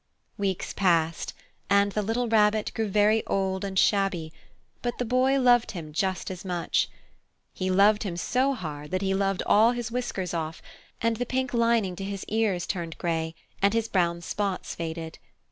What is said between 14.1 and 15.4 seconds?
spots faded.